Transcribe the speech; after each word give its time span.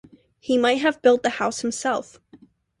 He 0.39 0.57
might 0.57 0.81
have 0.81 1.03
built 1.03 1.21
the 1.21 1.29
house 1.29 1.59
himself. 1.61 2.19